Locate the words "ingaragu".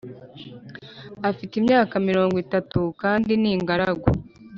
3.55-4.07